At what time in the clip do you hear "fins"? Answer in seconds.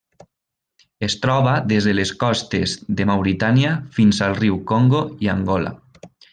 3.99-4.25